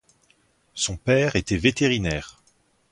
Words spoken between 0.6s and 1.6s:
Son père était